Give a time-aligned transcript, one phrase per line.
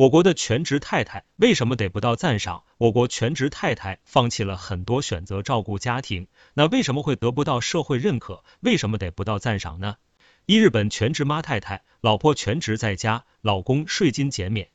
[0.00, 2.62] 我国的全职太太为什么得不到赞赏？
[2.78, 8.42] 我国全职太太放弃了很多选择照顾家庭，那为什么会得不到社会认可？
[8.60, 9.96] 为什么得不到赞赏呢？
[10.46, 14.68] 一日本全职妈太太，老婆全职在家，老公税金减免。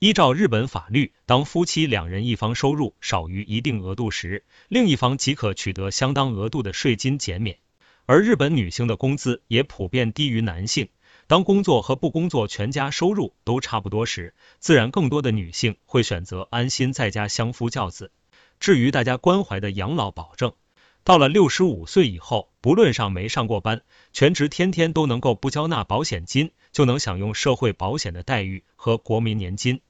[0.00, 7.58] 依照日本法律，当夫妻两人一方收入少于一定额度时，另一方即可取得相当额度的税金减免。
[8.04, 10.88] 而日本女性的工资也普遍低于男性。
[11.32, 18.12] 当工作和不工作全家收入都差不多时，自然更多的女性会选择安心在家相夫教子。
[18.60, 20.52] 至于大家关怀的养老保证，
[21.04, 23.80] 到了六十五岁以后，不论上没上过班，
[24.12, 29.80] 全职天天都能够不交纳保险金，就能享用社会保险的待遇和国民年金。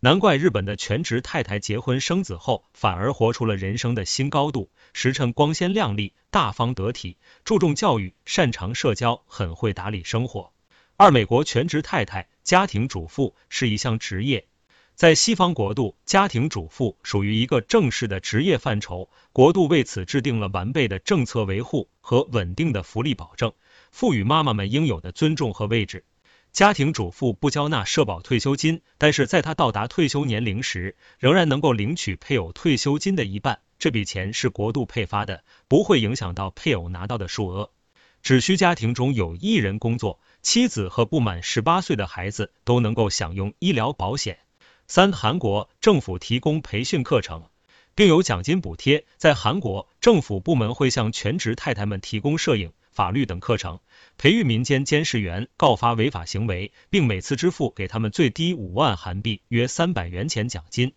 [0.00, 10.52] 难怪日本的全职太太结婚生子后，反而活出了人生的新高度，时辰光鲜亮丽、大方得体，注重教育、擅长社交、很会打理生活。
[11.00, 14.46] 二、美国全职太太、家庭主妇是一项职业，
[14.94, 23.50] 在西方国度，家庭主妇属于一个正式的职业范畴，国度为此制定了完备的政策维护和稳定的福利保证，
[23.90, 26.04] 赋予妈妈们应有的尊重和位置。
[26.52, 33.60] 家庭主妇不交纳社保退休金，但是在她到达退休年龄时，仍然能够领取配偶退休金的一半。
[33.78, 37.70] 这笔钱是国度配发的，不会影响到配偶拿到的数额。
[38.22, 44.38] 只需家庭中有一人工作，妻子和不满十八岁的孩子都能够享用医疗保险。
[44.86, 47.44] 三、韩国政府提供培训课程，
[47.94, 49.04] 并有奖金补贴。
[49.16, 52.72] 在韩国，政府部门会向全职太太们提供摄影。
[52.90, 53.78] 法律等课程，
[54.18, 60.92] 培育民间监视员，告发违法行为，并每次支付给他们最低五万韩币，约三百元钱奖金。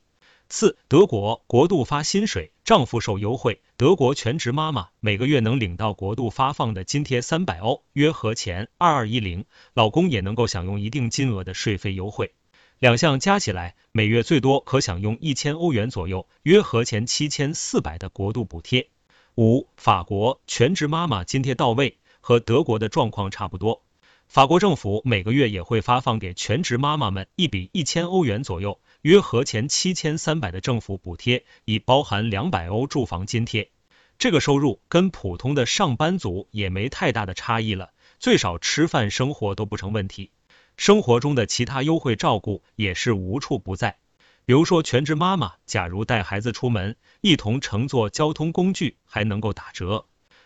[0.56, 3.64] 四、德国国度发薪水，丈夫受优惠。
[3.76, 12.36] 德国全职妈妈每个月能领到国度发放的津贴三百欧，约合钱二二一零，老公也能够享用一定金额的税费优惠。
[12.78, 18.90] 两项加起来，每月最多可享用一千欧元左右，约合钱七千四百的国度补贴。
[19.36, 23.82] 五、法国全职妈妈津贴到位，和德国的状况差不多。
[24.27, 33.69] 法国政府每个月也会发放给全职妈妈们一笔一千欧元左右，约合前七千三百的政府补贴，已包含两百欧住房津贴。
[34.17, 40.31] 这个收入跟普通的上班族也没太大的差异了，最少吃饭生活都不成问题。
[40.77, 43.97] 生活中的其他优惠照顾也是无处不在。
[44.45, 50.05] 比如说，全职妈妈假如带孩子出门，一同乘坐交通工具还能够打折，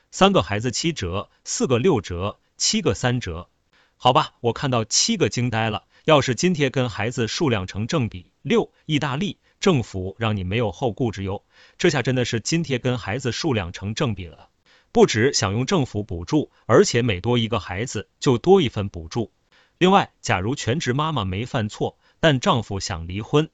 [0.10, 3.50] 三个孩子七折，四个六折，七个三折。
[3.98, 5.84] 好吧，我看到七个惊呆了。
[6.06, 11.44] 要是津贴跟孩子数量成正比，六，意大利政府让你没有后顾之忧，
[11.78, 14.50] 这下真的是津贴跟孩子数量成正比了，
[14.92, 19.32] 不止享用政府补助，而且每多一个孩子就多一份补助。
[19.78, 23.50] 另外，假如全职妈妈没犯错，但丈夫想离婚。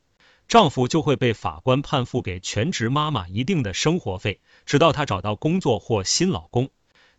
[0.48, 6.70] 丈夫就会被法官判付给全职妈妈一定的生活费，直到她找到工作或新老公。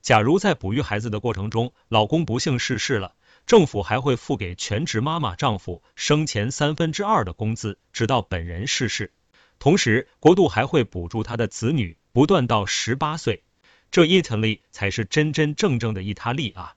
[0.02, 3.14] 假如在哺育孩子的过程中，老公不幸逝世了，
[3.47, 9.12] 政府还会付给全职妈妈丈夫生前三分之二的工资，直到本人逝世。
[9.59, 13.43] 同时，国度还会补助他的子女，不断到十八岁。
[13.91, 16.75] 这意大利才是真真正正的意大利啊！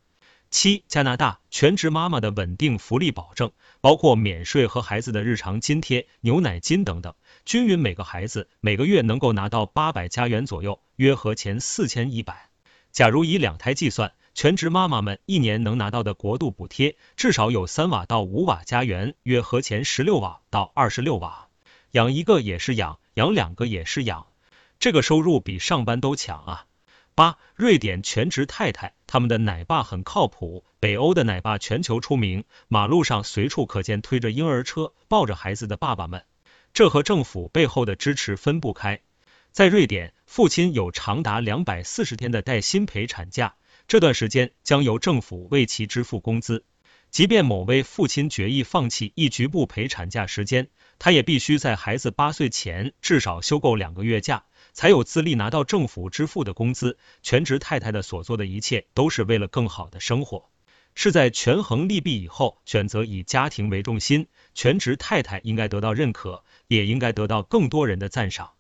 [0.50, 3.52] 七、加拿大全职妈妈的稳定福利保证，
[3.82, 12.50] 包括免税和孩子的日常津贴、牛奶金等等，均匀每个孩子每个月能够拿到八百加元左右，约合前四千一百。
[12.92, 21.48] 假如以两胎计算，全职妈妈们一年能拿到的国度补贴至少有三瓦到五瓦加元，约合钱十六瓦到二十六瓦。
[21.94, 24.28] 养一个也是养，养两个也是养，
[24.78, 26.66] 这个收入比上班都强啊！
[27.16, 30.64] 八、瑞典全职太太，他们的奶爸很靠谱。
[30.80, 36.24] 北欧的奶爸全球出名，马路上随处可见推着婴儿车、抱着孩子的爸爸们，
[36.74, 39.02] 这和政府背后的支持分不开。
[39.52, 43.56] 在瑞典，父亲有长达两百四十天的带薪陪产假，
[43.88, 46.66] 这段时间将由政府为其支付工资。
[47.10, 50.68] 即便某位父亲决意放弃一局部陪产假时间，
[51.00, 54.44] 他也必须在孩子八岁前至少休够两个月假。
[54.74, 56.98] 才有资历拿到政府支付的工资。
[57.24, 60.50] 全职太太的所做的一切都是为了更好的生活，
[60.94, 64.28] 是在权衡利弊以后选择以家庭为重心。
[64.54, 68.52] 全职太太应该得到认可，也应该得到更多人的赞赏。